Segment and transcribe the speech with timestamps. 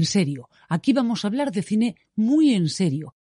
[0.00, 0.48] en serio.
[0.68, 3.14] Aquí vamos a hablar de cine muy en serio.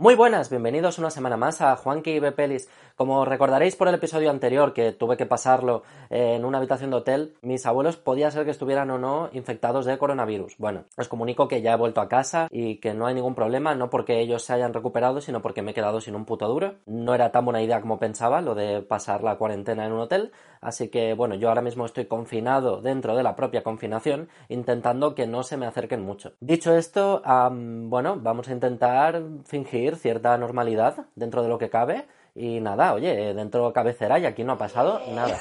[0.00, 2.68] Muy buenas, bienvenidos una semana más a Juanqui y Pelis.
[2.94, 7.34] Como recordaréis por el episodio anterior que tuve que pasarlo en una habitación de hotel,
[7.42, 10.56] mis abuelos podía ser que estuvieran o no infectados de coronavirus.
[10.58, 13.74] Bueno, os comunico que ya he vuelto a casa y que no hay ningún problema,
[13.74, 16.76] no porque ellos se hayan recuperado, sino porque me he quedado sin un puto duro.
[16.86, 20.30] No era tan buena idea como pensaba lo de pasar la cuarentena en un hotel,
[20.60, 25.26] así que bueno, yo ahora mismo estoy confinado dentro de la propia confinación, intentando que
[25.26, 26.34] no se me acerquen mucho.
[26.38, 32.06] Dicho esto, bueno, vamos a intentar fingir cierta normalidad dentro de lo que cabe.
[32.34, 35.38] Y nada, oye, dentro cabecera y aquí no ha pasado nada.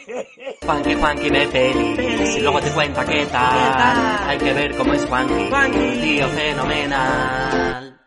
[0.64, 4.28] Juanqui, Juanqui ve pelis y luego te cuenta qué tal.
[4.28, 7.99] Hay que ver cómo es Juanqui, tío fenomenal.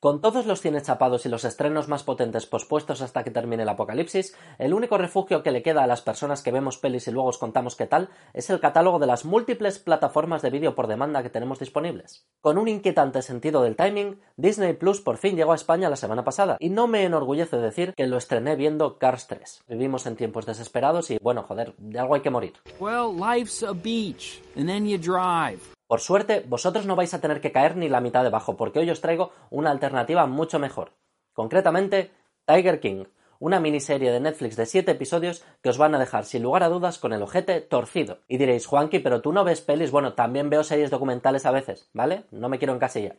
[0.00, 3.68] Con todos los cines chapados y los estrenos más potentes pospuestos hasta que termine el
[3.68, 7.28] apocalipsis, el único refugio que le queda a las personas que vemos pelis y luego
[7.28, 11.22] os contamos qué tal es el catálogo de las múltiples plataformas de vídeo por demanda
[11.22, 12.26] que tenemos disponibles.
[12.40, 16.24] Con un inquietante sentido del timing, Disney Plus por fin llegó a España la semana
[16.24, 19.64] pasada, y no me enorgullece decir que lo estrené viendo Cars 3.
[19.68, 22.54] Vivimos en tiempos desesperados y, bueno, joder, de algo hay que morir.
[22.78, 25.60] Well, life's a beach, and then you drive.
[25.90, 28.88] Por suerte, vosotros no vais a tener que caer ni la mitad debajo, porque hoy
[28.90, 30.92] os traigo una alternativa mucho mejor.
[31.32, 32.12] Concretamente,
[32.44, 33.06] Tiger King,
[33.40, 36.68] una miniserie de Netflix de 7 episodios que os van a dejar sin lugar a
[36.68, 38.18] dudas con el ojete torcido.
[38.28, 41.90] Y diréis, Juanqui, pero tú no ves pelis, bueno, también veo series documentales a veces,
[41.92, 42.22] ¿vale?
[42.30, 43.16] No me quiero encasillar.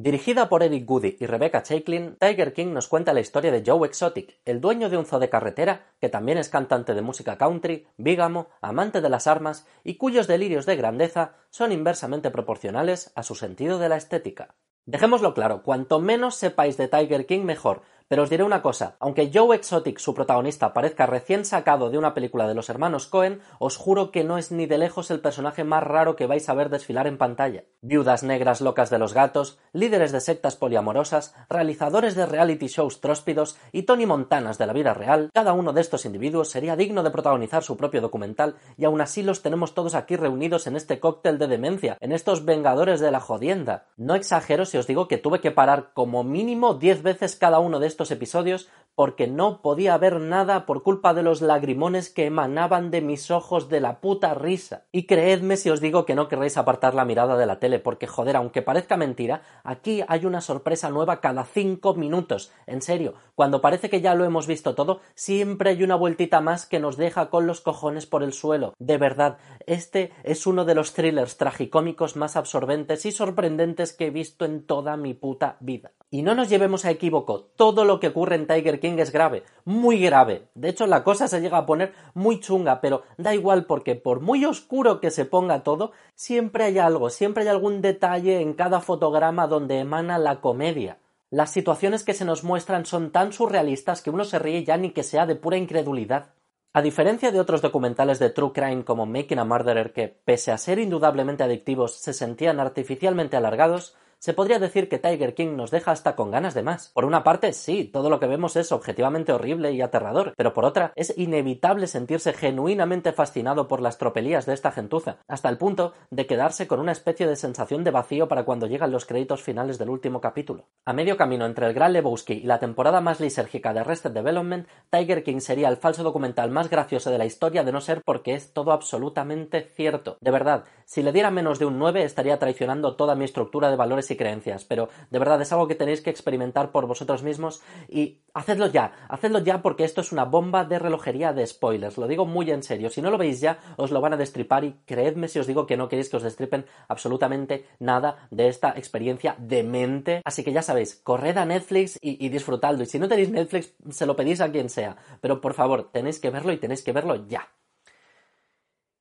[0.00, 3.84] Dirigida por Eric Goody y Rebecca Chaiklin, Tiger King nos cuenta la historia de Joe
[3.84, 7.88] Exotic, el dueño de un zoo de carretera que también es cantante de música country,
[7.96, 13.34] bígamo, amante de las armas y cuyos delirios de grandeza son inversamente proporcionales a su
[13.34, 14.54] sentido de la estética.
[14.86, 19.30] Dejémoslo claro, cuanto menos sepáis de Tiger King mejor, pero os diré una cosa, aunque
[19.32, 23.76] Joe Exotic, su protagonista, parezca recién sacado de una película de los hermanos Cohen, os
[23.76, 26.70] juro que no es ni de lejos el personaje más raro que vais a ver
[26.70, 27.64] desfilar en pantalla.
[27.82, 33.58] Viudas negras locas de los gatos, líderes de sectas poliamorosas, realizadores de reality shows tróspidos
[33.72, 37.10] y Tony Montanas de la vida real, cada uno de estos individuos sería digno de
[37.10, 41.38] protagonizar su propio documental y aún así los tenemos todos aquí reunidos en este cóctel
[41.38, 43.86] de demencia, en estos vengadores de la jodienda.
[43.96, 47.80] No exagero si os digo que tuve que parar como mínimo 10 veces cada uno
[47.80, 52.90] de estos episodios porque no podía ver nada por culpa de los lagrimones que emanaban
[52.90, 54.86] de mis ojos de la puta risa.
[54.90, 58.08] Y creedme si os digo que no querréis apartar la mirada de la tele, porque
[58.08, 62.50] joder, aunque parezca mentira, aquí hay una sorpresa nueva cada cinco minutos.
[62.66, 66.66] En serio, cuando parece que ya lo hemos visto todo, siempre hay una vueltita más
[66.66, 68.74] que nos deja con los cojones por el suelo.
[68.80, 74.10] De verdad, este es uno de los thrillers tragicómicos más absorbentes y sorprendentes que he
[74.10, 75.92] visto en toda mi puta vida.
[76.10, 79.42] Y no nos llevemos a equívoco, todo lo que ocurre en Tiger King es grave,
[79.64, 80.48] muy grave.
[80.54, 84.20] De hecho, la cosa se llega a poner muy chunga, pero da igual porque por
[84.20, 88.80] muy oscuro que se ponga todo, siempre hay algo, siempre hay algún detalle en cada
[88.80, 90.98] fotograma donde emana la comedia.
[91.30, 94.92] Las situaciones que se nos muestran son tan surrealistas que uno se ríe ya ni
[94.92, 96.34] que sea de pura incredulidad.
[96.72, 100.58] A diferencia de otros documentales de True Crime como Making a Murderer que, pese a
[100.58, 105.92] ser indudablemente adictivos, se sentían artificialmente alargados, se podría decir que Tiger King nos deja
[105.92, 106.90] hasta con ganas de más.
[106.94, 110.64] Por una parte, sí, todo lo que vemos es objetivamente horrible y aterrador, pero por
[110.64, 115.94] otra, es inevitable sentirse genuinamente fascinado por las tropelías de esta gentuza, hasta el punto
[116.10, 119.78] de quedarse con una especie de sensación de vacío para cuando llegan los créditos finales
[119.78, 120.66] del último capítulo.
[120.84, 124.66] A medio camino entre el Gran Lebowski y la temporada más lisérgica de Arrested Development,
[124.90, 128.34] Tiger King sería el falso documental más gracioso de la historia de no ser porque
[128.34, 130.16] es todo absolutamente cierto.
[130.20, 133.76] De verdad, si le diera menos de un 9 estaría traicionando toda mi estructura de
[133.76, 137.60] valores y creencias, pero de verdad es algo que tenéis que experimentar por vosotros mismos
[137.88, 142.06] y hacedlo ya, hacedlo ya porque esto es una bomba de relojería de spoilers, lo
[142.06, 144.74] digo muy en serio, si no lo veis ya os lo van a destripar y
[144.84, 149.36] creedme si os digo que no queréis que os destripen absolutamente nada de esta experiencia
[149.38, 153.30] demente, así que ya sabéis, corred a Netflix y, y disfrutadlo y si no tenéis
[153.30, 156.82] Netflix se lo pedís a quien sea, pero por favor tenéis que verlo y tenéis
[156.82, 157.48] que verlo ya.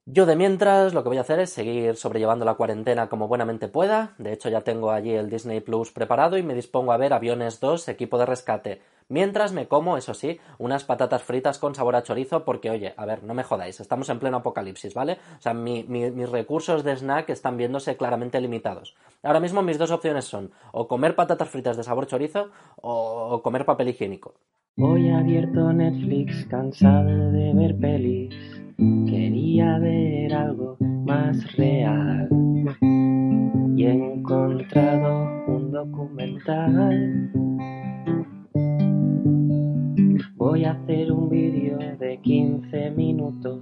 [0.10, 3.68] Yo de mientras lo que voy a hacer es seguir sobrellevando la cuarentena como buenamente
[3.68, 4.14] pueda.
[4.18, 7.60] De hecho ya tengo allí el Disney Plus preparado y me dispongo a ver Aviones
[7.60, 8.82] 2, equipo de rescate.
[9.10, 13.06] Mientras me como, eso sí, unas patatas fritas con sabor a chorizo, porque oye, a
[13.06, 15.18] ver, no me jodáis, estamos en pleno apocalipsis, ¿vale?
[15.40, 18.96] O sea, mis recursos de snack están viéndose claramente limitados.
[19.24, 23.66] Ahora mismo mis dos opciones son o comer patatas fritas de sabor chorizo o comer
[23.66, 24.36] papel higiénico.
[24.78, 28.67] Hoy abierto Netflix, cansado de ver pelis.
[28.78, 32.30] Quería ver algo más real
[33.76, 37.32] y he encontrado un documental.
[40.36, 43.62] Voy a hacer un vídeo de 15 minutos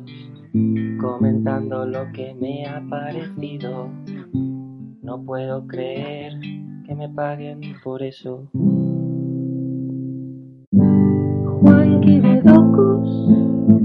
[1.00, 3.90] comentando lo que me ha parecido.
[5.02, 6.34] No puedo creer
[6.86, 8.50] que me paguen por eso.
[11.62, 12.02] Juan
[12.44, 13.85] Docus